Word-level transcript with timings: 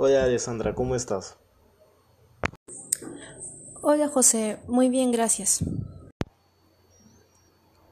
Hola 0.00 0.22
Alessandra, 0.22 0.76
¿cómo 0.76 0.94
estás? 0.94 1.38
Hola 3.82 4.06
José, 4.06 4.60
muy 4.68 4.90
bien, 4.90 5.10
gracias. 5.10 5.64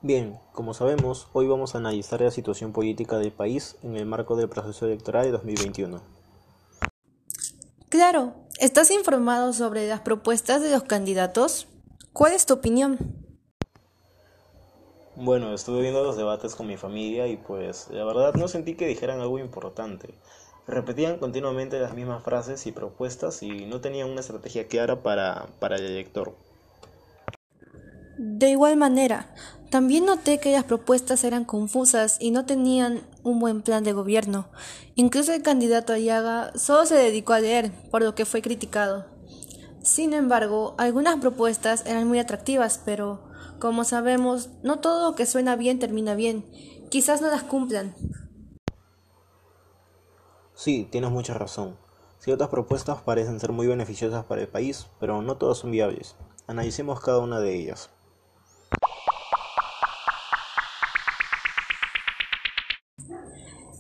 Bien, 0.03 0.39
como 0.53 0.73
sabemos, 0.73 1.27
hoy 1.33 1.49
vamos 1.49 1.75
a 1.75 1.79
analizar 1.79 2.21
la 2.21 2.31
situación 2.31 2.73
política 2.73 3.19
del 3.19 3.33
país 3.33 3.75
en 3.83 3.97
el 3.97 4.07
marco 4.07 4.37
del 4.37 4.49
proceso 4.49 4.87
electoral 4.87 5.25
de 5.25 5.33
2021. 5.33 6.01
Claro, 7.89 8.35
¿estás 8.61 8.93
informado 8.93 9.53
sobre 9.53 9.89
las 9.89 10.03
propuestas 10.03 10.63
de 10.63 10.71
los 10.71 10.85
candidatos? 10.85 11.67
¿Cuál 12.13 12.35
es 12.35 12.47
tu 12.47 12.55
opinión? 12.55 12.99
Bueno, 15.17 15.53
estuve 15.53 15.81
viendo 15.81 16.05
los 16.05 16.17
debates 16.17 16.55
con 16.55 16.69
mi 16.69 16.77
familia 16.77 17.27
y 17.27 17.37
pues 17.37 17.89
la 17.91 18.05
verdad 18.05 18.35
no 18.35 18.47
sentí 18.47 18.77
que 18.77 18.87
dijeran 18.87 19.19
algo 19.19 19.41
importante. 19.41 20.15
Repetían 20.69 21.19
continuamente 21.19 21.79
las 21.79 21.95
mismas 21.95 22.23
frases 22.25 22.67
y 22.67 22.73
propuestas 22.73 23.43
y 23.43 23.67
no 23.67 23.81
tenían 23.81 24.11
una 24.11 24.21
estrategia 24.21 24.67
clara 24.67 25.03
para, 25.03 25.47
para 25.61 25.77
el 25.77 25.87
elector. 25.87 26.35
De 28.19 28.51
igual 28.51 28.77
manera, 28.77 29.35
también 29.71 30.07
noté 30.07 30.39
que 30.39 30.53
las 30.53 30.65
propuestas 30.65 31.23
eran 31.23 31.45
confusas 31.45 32.17
y 32.19 32.31
no 32.31 32.47
tenían 32.47 33.03
un 33.23 33.39
buen 33.39 33.63
plan 33.63 33.85
de 33.85 33.93
gobierno. 33.93 34.49
Incluso 34.95 35.33
el 35.33 35.43
candidato 35.43 35.93
Ayaga 35.93 36.53
solo 36.57 36.87
se 36.87 36.95
dedicó 36.95 37.35
a 37.35 37.41
leer, 37.41 37.71
por 37.91 38.03
lo 38.03 38.15
que 38.15 38.25
fue 38.25 38.43
criticado. 38.43 39.07
Sin 39.83 40.15
embargo, 40.15 40.75
algunas 40.79 41.21
propuestas 41.21 41.85
eran 41.87 42.09
muy 42.09 42.19
atractivas, 42.19 42.81
pero 42.85 43.21
como 43.61 43.85
sabemos, 43.85 44.51
no 44.63 44.81
todo 44.81 45.11
lo 45.11 45.17
que 45.17 45.27
suena 45.27 45.55
bien 45.55 45.79
termina 45.79 46.15
bien. 46.15 46.45
Quizás 46.91 47.21
no 47.21 47.29
las 47.29 47.43
cumplan. 47.43 47.95
Sí, 50.57 50.89
tienes 50.91 51.11
mucha 51.11 51.35
razón. 51.35 51.77
Ciertas 52.19 52.49
propuestas 52.49 53.03
parecen 53.03 53.39
ser 53.39 53.53
muy 53.53 53.67
beneficiosas 53.67 54.25
para 54.25 54.41
el 54.41 54.49
país, 54.49 54.87
pero 54.99 55.21
no 55.21 55.37
todas 55.37 55.59
son 55.59 55.71
viables. 55.71 56.17
Analicemos 56.47 56.99
cada 57.01 57.19
una 57.19 57.41
de 57.41 57.55
ellas. 57.55 57.91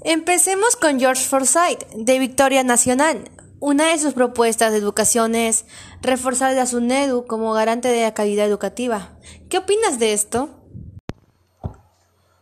Empecemos 0.05 0.77
con 0.77 1.01
George 1.01 1.27
Forsyth, 1.27 1.87
de 1.95 2.19
Victoria 2.19 2.63
Nacional. 2.63 3.31
Una 3.59 3.87
de 3.87 3.99
sus 3.99 4.13
propuestas 4.13 4.71
de 4.71 4.79
educación 4.79 5.35
es 5.35 5.65
reforzar 6.03 6.53
la 6.53 6.67
SUNEDU 6.67 7.25
como 7.25 7.55
garante 7.55 7.89
de 7.89 8.03
la 8.03 8.13
calidad 8.13 8.47
educativa. 8.47 9.17
¿Qué 9.49 9.57
opinas 9.57 9.99
de 9.99 10.13
esto? 10.13 10.51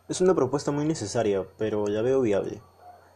Es 0.09 0.19
una 0.19 0.35
propuesta 0.35 0.71
muy 0.71 0.83
necesaria, 0.83 1.47
pero 1.57 1.87
la 1.87 2.01
veo 2.01 2.19
viable. 2.19 2.61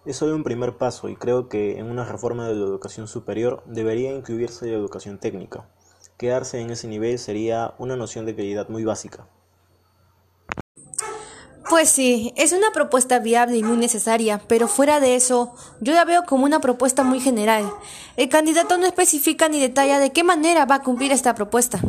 Es 0.10 0.18
solo 0.18 0.36
un 0.36 0.44
primer 0.44 0.76
paso 0.76 1.08
y 1.08 1.16
creo 1.16 1.50
que 1.50 1.78
en 1.78 1.86
una 1.86 2.04
reforma 2.04 2.48
de 2.48 2.56
la 2.56 2.66
educación 2.66 3.08
superior 3.08 3.62
debería 3.68 4.12
incluirse 4.12 4.66
la 4.66 4.76
educación 4.76 5.20
técnica. 5.20 5.70
Quedarse 6.18 6.60
en 6.60 6.72
ese 6.72 6.88
nivel 6.88 7.20
sería 7.20 7.76
una 7.78 7.96
noción 7.96 8.26
de 8.26 8.36
calidad 8.36 8.70
muy 8.70 8.84
básica. 8.84 9.28
Pues 11.70 11.90
sí, 11.90 12.34
es 12.38 12.54
una 12.54 12.72
propuesta 12.74 13.20
viable 13.20 13.58
y 13.58 13.64
muy 13.64 13.78
necesaria, 13.78 14.42
pero 14.48 14.68
fuera 14.68 15.00
de 15.00 15.16
eso, 15.16 15.54
yo 15.80 15.94
la 15.94 16.06
veo 16.06 16.24
como 16.26 16.44
una 16.46 16.60
propuesta 16.60 17.04
muy 17.04 17.20
general. 17.20 17.72
El 18.18 18.30
candidato 18.30 18.80
no 18.80 18.88
especifica 18.88 19.48
ni 19.48 19.60
detalla 19.60 20.00
de 20.00 20.12
qué 20.12 20.24
manera 20.24 20.66
va 20.66 20.74
a 20.74 20.82
cumplir 20.82 21.12
esta 21.12 21.36
propuesta. 21.36 21.80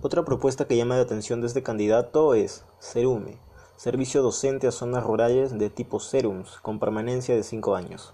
Otra 0.00 0.24
propuesta 0.24 0.68
que 0.68 0.76
llama 0.76 0.94
la 0.94 1.02
atención 1.02 1.40
de 1.40 1.48
este 1.48 1.64
candidato 1.64 2.34
es 2.34 2.62
Cerume, 2.80 3.38
servicio 3.80 4.20
docente 4.20 4.66
a 4.66 4.72
zonas 4.72 5.02
rurales 5.04 5.58
de 5.58 5.70
tipo 5.70 6.00
Serums, 6.00 6.58
con 6.60 6.78
permanencia 6.78 7.34
de 7.34 7.42
5 7.42 7.76
años. 7.76 8.12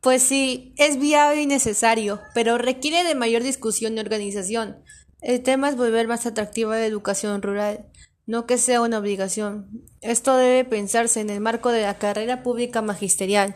Pues 0.00 0.24
sí, 0.24 0.74
es 0.76 0.98
viable 0.98 1.42
y 1.42 1.46
necesario, 1.46 2.18
pero 2.34 2.58
requiere 2.58 3.04
de 3.04 3.14
mayor 3.14 3.44
discusión 3.44 3.96
y 3.96 4.00
organización. 4.00 4.82
El 5.20 5.44
tema 5.44 5.68
es 5.68 5.76
volver 5.76 6.08
más 6.08 6.26
atractiva 6.26 6.74
la 6.74 6.84
educación 6.84 7.42
rural, 7.42 7.92
no 8.26 8.44
que 8.44 8.58
sea 8.58 8.80
una 8.80 8.98
obligación. 8.98 9.86
Esto 10.00 10.36
debe 10.36 10.64
pensarse 10.64 11.20
en 11.20 11.30
el 11.30 11.40
marco 11.40 11.70
de 11.70 11.82
la 11.82 11.96
carrera 11.96 12.42
pública 12.42 12.82
magisterial. 12.82 13.54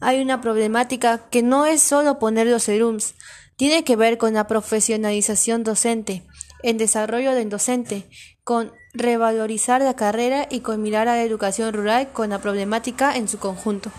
Hay 0.00 0.22
una 0.22 0.40
problemática 0.40 1.28
que 1.28 1.42
no 1.42 1.66
es 1.66 1.82
solo 1.82 2.20
poner 2.20 2.46
los 2.46 2.62
serums, 2.62 3.16
tiene 3.56 3.82
que 3.82 3.96
ver 3.96 4.16
con 4.16 4.34
la 4.34 4.46
profesionalización 4.46 5.64
docente, 5.64 6.24
en 6.62 6.78
desarrollo 6.78 7.32
del 7.32 7.48
docente, 7.48 8.08
con 8.44 8.72
revalorizar 8.94 9.82
la 9.82 9.96
carrera 9.96 10.46
y 10.48 10.60
con 10.60 10.80
mirar 10.80 11.08
a 11.08 11.16
la 11.16 11.22
educación 11.24 11.74
rural 11.74 12.12
con 12.12 12.30
la 12.30 12.38
problemática 12.38 13.16
en 13.16 13.28
su 13.28 13.38
conjunto. 13.38 13.90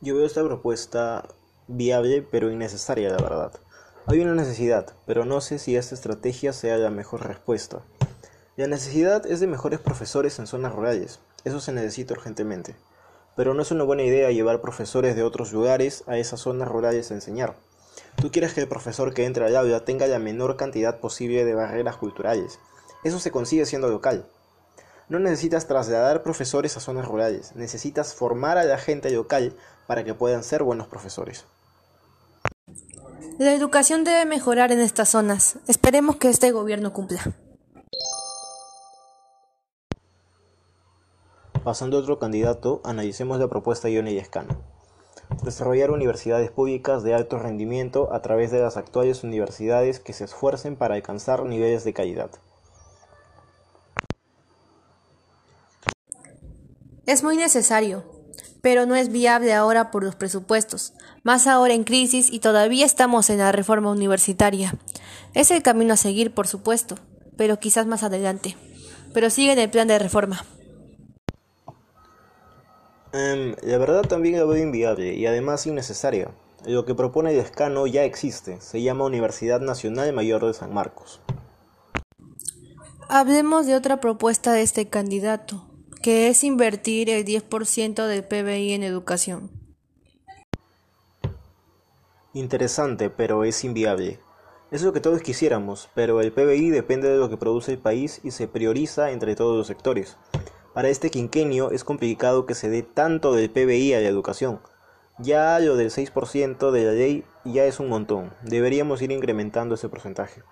Yo 0.00 0.16
veo 0.16 0.26
esta 0.26 0.42
propuesta 0.42 1.28
viable 1.68 2.22
pero 2.22 2.50
innecesaria, 2.50 3.10
la 3.10 3.22
verdad. 3.22 3.52
Hay 4.06 4.20
una 4.20 4.34
necesidad, 4.34 4.94
pero 5.06 5.24
no 5.24 5.40
sé 5.40 5.58
si 5.58 5.76
esta 5.76 5.94
estrategia 5.94 6.52
sea 6.52 6.76
la 6.76 6.90
mejor 6.90 7.26
respuesta. 7.26 7.82
La 8.56 8.66
necesidad 8.66 9.26
es 9.26 9.40
de 9.40 9.46
mejores 9.46 9.80
profesores 9.80 10.38
en 10.38 10.46
zonas 10.46 10.72
rurales, 10.72 11.20
eso 11.44 11.60
se 11.60 11.72
necesita 11.72 12.14
urgentemente. 12.14 12.74
Pero 13.36 13.52
no 13.52 13.62
es 13.62 13.70
una 13.70 13.84
buena 13.84 14.04
idea 14.04 14.30
llevar 14.30 14.60
profesores 14.60 15.16
de 15.16 15.22
otros 15.22 15.52
lugares 15.52 16.04
a 16.06 16.16
esas 16.16 16.40
zonas 16.40 16.68
rurales 16.68 17.10
a 17.10 17.14
enseñar. 17.14 17.56
Tú 18.16 18.30
quieres 18.30 18.54
que 18.54 18.60
el 18.60 18.68
profesor 18.68 19.12
que 19.12 19.24
entre 19.24 19.46
al 19.46 19.56
aula 19.56 19.84
tenga 19.84 20.06
la 20.06 20.18
menor 20.18 20.56
cantidad 20.56 21.00
posible 21.00 21.44
de 21.44 21.54
barreras 21.54 21.96
culturales. 21.96 22.58
Eso 23.02 23.18
se 23.18 23.30
consigue 23.30 23.66
siendo 23.66 23.88
local. 23.88 24.26
No 25.08 25.18
necesitas 25.18 25.66
trasladar 25.66 26.22
profesores 26.22 26.76
a 26.76 26.80
zonas 26.80 27.06
rurales, 27.06 27.54
necesitas 27.54 28.14
formar 28.14 28.56
a 28.56 28.64
la 28.64 28.78
gente 28.78 29.10
local 29.10 29.54
para 29.86 30.04
que 30.04 30.14
puedan 30.14 30.42
ser 30.42 30.62
buenos 30.62 30.86
profesores. 30.86 31.44
La 33.38 33.52
educación 33.52 34.04
debe 34.04 34.24
mejorar 34.24 34.72
en 34.72 34.80
estas 34.80 35.10
zonas. 35.10 35.58
Esperemos 35.66 36.16
que 36.16 36.30
este 36.30 36.52
gobierno 36.52 36.92
cumpla. 36.92 37.20
Pasando 41.64 41.96
a 41.96 42.00
otro 42.00 42.18
candidato, 42.18 42.80
analicemos 42.84 43.38
la 43.38 43.48
propuesta 43.48 43.88
de 43.88 43.94
Ione 43.94 44.16
Escano. 44.18 44.73
Desarrollar 45.42 45.90
universidades 45.90 46.50
públicas 46.50 47.02
de 47.02 47.14
alto 47.14 47.38
rendimiento 47.38 48.12
a 48.12 48.22
través 48.22 48.50
de 48.50 48.60
las 48.60 48.76
actuales 48.76 49.24
universidades 49.24 50.00
que 50.00 50.12
se 50.12 50.24
esfuercen 50.24 50.76
para 50.76 50.94
alcanzar 50.94 51.44
niveles 51.44 51.84
de 51.84 51.92
calidad. 51.92 52.30
Es 57.06 57.22
muy 57.22 57.36
necesario, 57.36 58.04
pero 58.62 58.86
no 58.86 58.94
es 58.96 59.10
viable 59.10 59.52
ahora 59.52 59.90
por 59.90 60.04
los 60.04 60.16
presupuestos, 60.16 60.94
más 61.22 61.46
ahora 61.46 61.74
en 61.74 61.84
crisis 61.84 62.32
y 62.32 62.38
todavía 62.38 62.86
estamos 62.86 63.28
en 63.28 63.38
la 63.38 63.52
reforma 63.52 63.90
universitaria. 63.90 64.74
Es 65.34 65.50
el 65.50 65.62
camino 65.62 65.92
a 65.94 65.98
seguir, 65.98 66.32
por 66.32 66.46
supuesto, 66.46 66.96
pero 67.36 67.58
quizás 67.58 67.86
más 67.86 68.02
adelante. 68.02 68.56
Pero 69.12 69.28
sigue 69.28 69.52
en 69.52 69.58
el 69.58 69.70
plan 69.70 69.86
de 69.86 69.98
reforma. 69.98 70.44
Um, 73.14 73.54
la 73.62 73.78
verdad 73.78 74.02
también 74.02 74.36
la 74.36 74.44
veo 74.44 74.60
inviable 74.60 75.14
y 75.14 75.24
además 75.26 75.68
innecesaria. 75.68 76.32
Lo 76.66 76.84
que 76.84 76.96
propone 76.96 77.30
el 77.30 77.38
escano 77.38 77.86
ya 77.86 78.02
existe, 78.02 78.60
se 78.60 78.82
llama 78.82 79.04
Universidad 79.04 79.60
Nacional 79.60 80.12
Mayor 80.12 80.44
de 80.44 80.52
San 80.52 80.74
Marcos. 80.74 81.20
Hablemos 83.08 83.66
de 83.66 83.76
otra 83.76 84.00
propuesta 84.00 84.52
de 84.52 84.62
este 84.62 84.88
candidato, 84.88 85.64
que 86.02 86.26
es 86.26 86.42
invertir 86.42 87.08
el 87.08 87.24
10% 87.24 88.04
del 88.08 88.24
PBI 88.24 88.72
en 88.72 88.82
educación. 88.82 89.52
Interesante, 92.32 93.10
pero 93.10 93.44
es 93.44 93.62
inviable. 93.62 94.18
Es 94.72 94.82
lo 94.82 94.92
que 94.92 94.98
todos 94.98 95.22
quisiéramos, 95.22 95.88
pero 95.94 96.20
el 96.20 96.32
PBI 96.32 96.70
depende 96.70 97.08
de 97.08 97.18
lo 97.18 97.30
que 97.30 97.36
produce 97.36 97.70
el 97.70 97.78
país 97.78 98.20
y 98.24 98.32
se 98.32 98.48
prioriza 98.48 99.12
entre 99.12 99.36
todos 99.36 99.56
los 99.56 99.68
sectores. 99.68 100.16
Para 100.74 100.88
este 100.88 101.08
quinquenio 101.08 101.70
es 101.70 101.84
complicado 101.84 102.46
que 102.46 102.56
se 102.56 102.68
dé 102.68 102.82
tanto 102.82 103.32
del 103.32 103.48
PBI 103.48 103.94
a 103.94 104.00
la 104.00 104.08
educación. 104.08 104.60
Ya 105.20 105.56
lo 105.60 105.76
del 105.76 105.90
6% 105.90 106.72
de 106.72 106.84
la 106.84 106.90
ley 106.90 107.24
ya 107.44 107.64
es 107.64 107.78
un 107.78 107.88
montón. 107.88 108.34
Deberíamos 108.42 109.00
ir 109.00 109.12
incrementando 109.12 109.76
ese 109.76 109.88
porcentaje. 109.88 110.42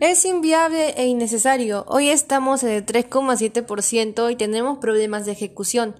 Es 0.00 0.24
inviable 0.24 0.94
e 0.96 1.06
innecesario. 1.06 1.84
Hoy 1.86 2.08
estamos 2.08 2.62
en 2.62 2.70
el 2.70 2.86
3,7% 2.86 4.32
y 4.32 4.36
tenemos 4.36 4.78
problemas 4.78 5.26
de 5.26 5.32
ejecución. 5.32 5.94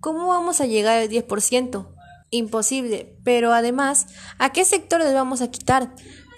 ¿Cómo 0.00 0.28
vamos 0.28 0.60
a 0.60 0.66
llegar 0.66 0.98
al 0.98 1.08
10%? 1.08 1.88
Imposible. 2.28 3.16
Pero 3.24 3.54
además, 3.54 4.06
¿a 4.38 4.52
qué 4.52 4.66
sector 4.66 5.00
les 5.00 5.14
vamos 5.14 5.40
a 5.40 5.50
quitar? 5.50 5.94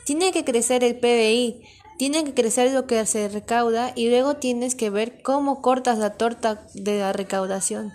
Tiene 0.07 0.31
que 0.31 0.45
crecer 0.45 0.85
el 0.85 1.01
PBI, 1.01 1.63
tiene 2.03 2.25
que 2.25 2.35
crecer 2.35 2.73
lo 2.73 2.89
que 2.89 3.07
se 3.07 3.29
recauda 3.29 3.93
y 3.95 4.11
luego 4.11 4.35
tienes 4.35 4.75
que 4.75 4.91
ver 4.91 5.23
cómo 5.23 5.63
cortas 5.63 5.99
la 5.99 6.15
torta 6.15 6.67
de 6.75 6.99
la 6.99 7.13
recaudación. 7.13 7.93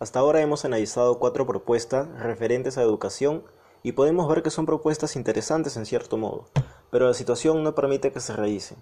Hasta 0.00 0.18
ahora 0.18 0.40
hemos 0.40 0.64
analizado 0.64 1.20
cuatro 1.20 1.46
propuestas 1.46 2.08
referentes 2.18 2.78
a 2.78 2.82
educación 2.82 3.44
y 3.84 3.92
podemos 3.92 4.28
ver 4.28 4.42
que 4.42 4.50
son 4.50 4.66
propuestas 4.66 5.14
interesantes 5.14 5.76
en 5.76 5.86
cierto 5.86 6.16
modo 6.16 6.48
pero 6.90 7.06
la 7.06 7.14
situación 7.14 7.62
no 7.62 7.76
permite 7.76 8.10
que 8.10 8.18
se 8.18 8.32
realicen. 8.32 8.76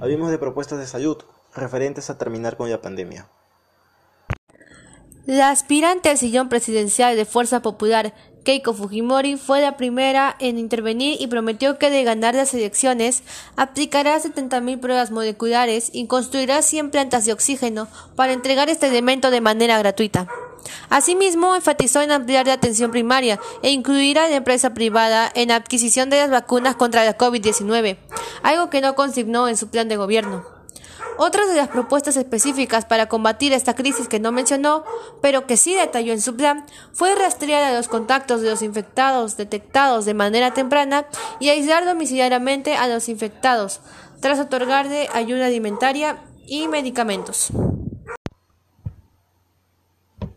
Hablemos 0.00 0.32
de 0.32 0.38
propuestas 0.38 0.80
de 0.80 0.88
salud. 0.88 1.18
referentes 1.54 2.10
a 2.10 2.18
terminar 2.18 2.56
con 2.56 2.68
la 2.68 2.82
pandemia. 2.82 3.28
La 5.24 5.50
aspirante 5.50 6.10
al 6.10 6.18
sillón 6.18 6.48
presidencial 6.48 7.16
de 7.16 7.24
Fuerza 7.26 7.62
Popular, 7.62 8.12
Keiko 8.44 8.74
Fujimori, 8.74 9.36
fue 9.36 9.62
la 9.62 9.78
primera 9.78 10.36
en 10.38 10.58
intervenir 10.58 11.20
y 11.20 11.26
prometió 11.28 11.78
que 11.78 11.90
de 11.90 12.04
ganar 12.04 12.34
las 12.34 12.52
elecciones 12.52 13.22
aplicará 13.56 14.20
70.000 14.20 14.80
pruebas 14.80 15.10
moleculares 15.10 15.90
y 15.92 16.06
construirá 16.06 16.60
100 16.60 16.90
plantas 16.90 17.24
de 17.24 17.32
oxígeno 17.32 17.88
para 18.16 18.34
entregar 18.34 18.68
este 18.68 18.88
elemento 18.88 19.30
de 19.30 19.40
manera 19.40 19.78
gratuita. 19.78 20.28
Asimismo, 20.90 21.56
enfatizó 21.56 22.02
en 22.02 22.12
ampliar 22.12 22.46
la 22.46 22.54
atención 22.54 22.90
primaria 22.90 23.40
e 23.62 23.70
incluir 23.70 24.18
a 24.18 24.28
la 24.28 24.36
empresa 24.36 24.74
privada 24.74 25.30
en 25.34 25.48
la 25.48 25.56
adquisición 25.56 26.10
de 26.10 26.18
las 26.18 26.30
vacunas 26.30 26.76
contra 26.76 27.04
la 27.04 27.16
COVID-19, 27.16 27.96
algo 28.42 28.70
que 28.70 28.80
no 28.80 28.94
consignó 28.94 29.48
en 29.48 29.56
su 29.56 29.68
plan 29.68 29.88
de 29.88 29.96
gobierno. 29.96 30.53
Otra 31.16 31.46
de 31.46 31.54
las 31.54 31.68
propuestas 31.68 32.16
específicas 32.16 32.84
para 32.84 33.08
combatir 33.08 33.52
esta 33.52 33.74
crisis 33.74 34.08
que 34.08 34.18
no 34.18 34.32
mencionó, 34.32 34.84
pero 35.20 35.46
que 35.46 35.56
sí 35.56 35.74
detalló 35.74 36.12
en 36.12 36.20
su 36.20 36.34
plan, 36.34 36.66
fue 36.92 37.14
rastrear 37.14 37.62
a 37.62 37.76
los 37.76 37.86
contactos 37.86 38.40
de 38.40 38.50
los 38.50 38.62
infectados 38.62 39.36
detectados 39.36 40.06
de 40.06 40.14
manera 40.14 40.54
temprana 40.54 41.06
y 41.38 41.50
aislar 41.50 41.84
domiciliariamente 41.84 42.74
a 42.74 42.88
los 42.88 43.08
infectados, 43.08 43.80
tras 44.20 44.40
otorgarle 44.40 45.08
ayuda 45.12 45.46
alimentaria 45.46 46.24
y 46.46 46.66
medicamentos. 46.66 47.50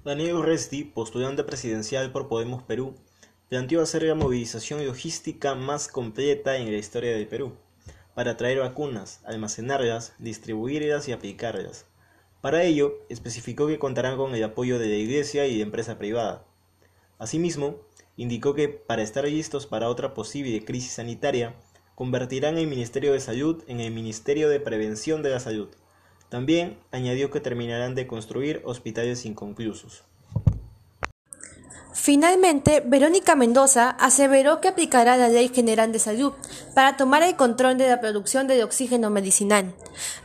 Daniel 0.05 0.35
Urresti, 0.35 0.83
postulante 0.83 1.43
presidencial 1.43 2.11
por 2.11 2.27
Podemos 2.27 2.61
Perú, 2.63 2.95
planteó 3.49 3.81
hacer 3.81 4.03
la 4.03 4.15
movilización 4.15 4.85
logística 4.85 5.55
más 5.55 5.87
completa 5.87 6.57
en 6.57 6.71
la 6.71 6.77
historia 6.77 7.11
del 7.11 7.27
Perú 7.27 7.53
para 8.17 8.35
traer 8.35 8.57
vacunas, 8.57 9.21
almacenarlas, 9.25 10.15
distribuirlas 10.17 11.07
y 11.07 11.11
aplicarlas. 11.11 11.85
Para 12.41 12.63
ello, 12.63 12.95
especificó 13.09 13.67
que 13.67 13.77
contarán 13.77 14.17
con 14.17 14.33
el 14.33 14.43
apoyo 14.43 14.79
de 14.79 14.87
la 14.87 14.95
Iglesia 14.95 15.45
y 15.45 15.57
de 15.57 15.61
empresa 15.61 15.99
privada. 15.99 16.43
Asimismo, 17.19 17.75
indicó 18.15 18.55
que 18.55 18.69
para 18.69 19.03
estar 19.03 19.25
listos 19.25 19.67
para 19.67 19.87
otra 19.87 20.15
posible 20.15 20.65
crisis 20.65 20.93
sanitaria, 20.93 21.53
convertirán 21.93 22.57
el 22.57 22.65
Ministerio 22.65 23.13
de 23.13 23.19
Salud 23.19 23.63
en 23.67 23.81
el 23.81 23.93
Ministerio 23.93 24.49
de 24.49 24.61
Prevención 24.61 25.21
de 25.21 25.29
la 25.29 25.39
Salud. 25.39 25.69
También 26.29 26.79
añadió 26.91 27.29
que 27.29 27.39
terminarán 27.39 27.93
de 27.93 28.07
construir 28.07 28.63
hospitales 28.65 29.27
inconclusos. 29.27 30.05
Finalmente, 32.07 32.81
Verónica 32.85 33.35
Mendoza 33.35 33.89
aseveró 33.89 34.61
que 34.61 34.69
aplicará 34.69 35.17
la 35.17 35.27
Ley 35.27 35.51
General 35.53 35.91
de 35.91 35.99
Salud 35.99 36.31
para 36.73 36.95
tomar 36.95 37.21
el 37.21 37.35
control 37.35 37.77
de 37.77 37.89
la 37.89 37.99
producción 37.99 38.47
de 38.47 38.63
oxígeno 38.63 39.09
medicinal. 39.09 39.75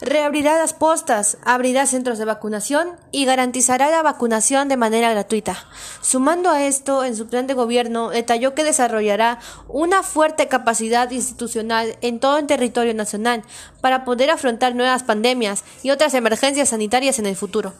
Reabrirá 0.00 0.56
las 0.58 0.74
postas, 0.74 1.38
abrirá 1.44 1.86
centros 1.86 2.18
de 2.18 2.24
vacunación 2.24 2.90
y 3.10 3.24
garantizará 3.24 3.90
la 3.90 4.04
vacunación 4.04 4.68
de 4.68 4.76
manera 4.76 5.10
gratuita. 5.10 5.58
Sumando 6.02 6.50
a 6.50 6.62
esto, 6.62 7.02
en 7.02 7.16
su 7.16 7.26
plan 7.26 7.48
de 7.48 7.54
gobierno 7.54 8.10
detalló 8.10 8.54
que 8.54 8.62
desarrollará 8.62 9.40
una 9.66 10.04
fuerte 10.04 10.46
capacidad 10.46 11.10
institucional 11.10 11.96
en 12.00 12.20
todo 12.20 12.38
el 12.38 12.46
territorio 12.46 12.94
nacional 12.94 13.42
para 13.80 14.04
poder 14.04 14.30
afrontar 14.30 14.76
nuevas 14.76 15.02
pandemias 15.02 15.64
y 15.82 15.90
otras 15.90 16.14
emergencias 16.14 16.68
sanitarias 16.68 17.18
en 17.18 17.26
el 17.26 17.34
futuro. 17.34 17.74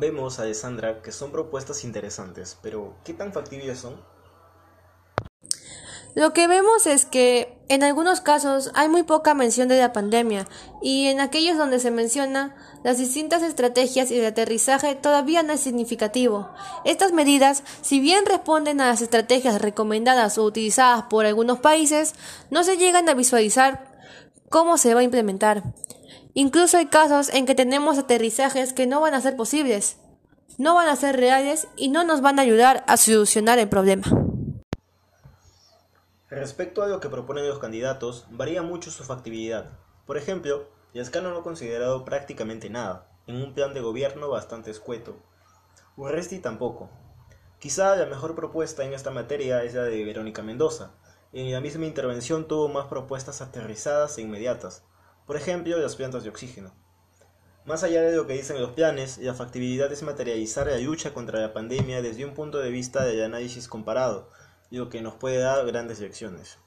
Vemos, 0.00 0.38
Alessandra, 0.38 1.02
que 1.02 1.12
son 1.12 1.30
propuestas 1.30 1.84
interesantes, 1.84 2.56
pero 2.62 2.94
¿qué 3.04 3.12
tan 3.12 3.34
factibles 3.34 3.80
son? 3.80 4.00
Lo 6.14 6.32
que 6.32 6.48
vemos 6.48 6.86
es 6.86 7.04
que 7.04 7.58
en 7.68 7.82
algunos 7.82 8.22
casos 8.22 8.70
hay 8.74 8.88
muy 8.88 9.02
poca 9.02 9.34
mención 9.34 9.68
de 9.68 9.78
la 9.78 9.92
pandemia 9.92 10.48
y 10.80 11.08
en 11.08 11.20
aquellos 11.20 11.58
donde 11.58 11.80
se 11.80 11.90
menciona 11.90 12.56
las 12.82 12.96
distintas 12.96 13.42
estrategias 13.42 14.10
y 14.10 14.16
de 14.16 14.28
aterrizaje 14.28 14.94
todavía 14.94 15.42
no 15.42 15.52
es 15.52 15.60
significativo. 15.60 16.48
Estas 16.86 17.12
medidas, 17.12 17.62
si 17.82 18.00
bien 18.00 18.24
responden 18.24 18.80
a 18.80 18.86
las 18.86 19.02
estrategias 19.02 19.60
recomendadas 19.60 20.38
o 20.38 20.44
utilizadas 20.44 21.04
por 21.10 21.26
algunos 21.26 21.58
países, 21.60 22.14
no 22.48 22.64
se 22.64 22.78
llegan 22.78 23.06
a 23.10 23.14
visualizar 23.14 23.84
cómo 24.48 24.78
se 24.78 24.94
va 24.94 25.00
a 25.00 25.04
implementar. 25.04 25.62
Incluso 26.34 26.76
hay 26.76 26.86
casos 26.86 27.28
en 27.30 27.46
que 27.46 27.54
tenemos 27.54 27.98
aterrizajes 27.98 28.72
que 28.72 28.86
no 28.86 29.00
van 29.00 29.14
a 29.14 29.20
ser 29.20 29.36
posibles, 29.36 29.96
no 30.58 30.74
van 30.74 30.88
a 30.88 30.96
ser 30.96 31.16
reales 31.16 31.68
y 31.76 31.88
no 31.88 32.04
nos 32.04 32.20
van 32.20 32.38
a 32.38 32.42
ayudar 32.42 32.84
a 32.86 32.96
solucionar 32.96 33.58
el 33.58 33.68
problema. 33.68 34.04
Respecto 36.28 36.82
a 36.82 36.86
lo 36.86 37.00
que 37.00 37.08
proponen 37.08 37.48
los 37.48 37.58
candidatos, 37.58 38.26
varía 38.30 38.62
mucho 38.62 38.92
su 38.92 39.02
factibilidad. 39.02 39.70
Por 40.06 40.16
ejemplo, 40.16 40.68
Yascano 40.94 41.30
no 41.30 41.38
ha 41.38 41.42
considerado 41.42 42.04
prácticamente 42.04 42.70
nada, 42.70 43.08
en 43.26 43.36
un 43.36 43.52
plan 43.52 43.74
de 43.74 43.80
gobierno 43.80 44.28
bastante 44.28 44.70
escueto. 44.70 45.16
Urresti 45.96 46.38
tampoco. 46.38 46.88
Quizá 47.58 47.96
la 47.96 48.06
mejor 48.06 48.36
propuesta 48.36 48.84
en 48.84 48.92
esta 48.92 49.10
materia 49.10 49.64
es 49.64 49.74
la 49.74 49.82
de 49.82 50.04
Verónica 50.04 50.42
Mendoza. 50.42 50.92
En 51.32 51.50
la 51.52 51.60
misma 51.60 51.86
intervención 51.86 52.46
tuvo 52.46 52.68
más 52.68 52.86
propuestas 52.86 53.40
aterrizadas 53.40 54.16
e 54.16 54.22
inmediatas, 54.22 54.84
por 55.30 55.36
ejemplo, 55.36 55.78
las 55.78 55.94
plantas 55.94 56.24
de 56.24 56.28
oxígeno. 56.28 56.74
Más 57.64 57.84
allá 57.84 58.02
de 58.02 58.16
lo 58.16 58.26
que 58.26 58.32
dicen 58.32 58.60
los 58.60 58.72
planes, 58.72 59.16
la 59.18 59.32
factibilidad 59.32 59.92
es 59.92 60.02
materializar 60.02 60.66
la 60.66 60.76
lucha 60.78 61.14
contra 61.14 61.38
la 61.38 61.52
pandemia 61.52 62.02
desde 62.02 62.24
un 62.24 62.34
punto 62.34 62.58
de 62.58 62.70
vista 62.70 63.04
del 63.04 63.22
análisis 63.22 63.68
comparado, 63.68 64.28
lo 64.72 64.88
que 64.88 65.02
nos 65.02 65.14
puede 65.14 65.38
dar 65.38 65.64
grandes 65.66 66.00
lecciones. 66.00 66.58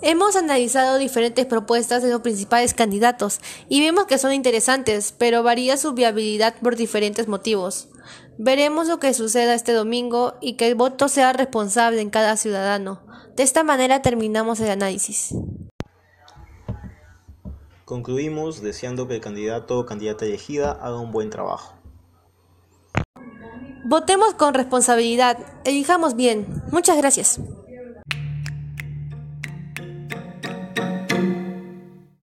Hemos 0.00 0.36
analizado 0.36 0.96
diferentes 0.96 1.44
propuestas 1.44 2.02
de 2.02 2.08
los 2.08 2.22
principales 2.22 2.72
candidatos 2.72 3.40
y 3.68 3.82
vemos 3.82 4.06
que 4.06 4.16
son 4.16 4.32
interesantes, 4.32 5.12
pero 5.12 5.42
varía 5.42 5.76
su 5.76 5.92
viabilidad 5.92 6.54
por 6.62 6.76
diferentes 6.76 7.28
motivos. 7.28 7.90
Veremos 8.38 8.88
lo 8.88 8.98
que 9.00 9.12
suceda 9.12 9.52
este 9.52 9.72
domingo 9.72 10.38
y 10.40 10.54
que 10.54 10.66
el 10.66 10.76
voto 10.76 11.10
sea 11.10 11.34
responsable 11.34 12.00
en 12.00 12.08
cada 12.08 12.38
ciudadano. 12.38 13.02
De 13.36 13.42
esta 13.42 13.64
manera 13.64 14.00
terminamos 14.00 14.60
el 14.60 14.70
análisis. 14.70 15.34
Concluimos 17.90 18.62
deseando 18.62 19.08
que 19.08 19.16
el 19.16 19.20
candidato 19.20 19.80
o 19.80 19.84
candidata 19.84 20.24
elegida 20.24 20.78
haga 20.80 21.00
un 21.00 21.10
buen 21.10 21.28
trabajo. 21.28 21.74
Votemos 23.84 24.34
con 24.34 24.54
responsabilidad, 24.54 25.36
elijamos 25.64 26.14
bien. 26.14 26.46
Muchas 26.70 26.96
gracias. 26.96 27.40